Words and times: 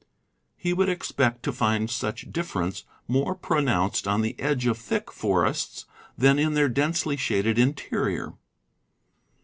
He 0.57 0.73
would 0.73 0.89
expect 0.89 1.43
to 1.43 1.53
find 1.53 1.87
such 1.87 2.31
difference 2.31 2.85
more 3.07 3.35
pronounced 3.35 4.07
on 4.07 4.21
the 4.21 4.35
edge 4.39 4.65
of 4.65 4.79
thick 4.79 5.11
forests 5.11 5.85
than 6.17 6.39
in 6.39 6.55
their 6.55 6.69
densely 6.69 7.15
shaded 7.17 7.59
interior. 7.59 8.33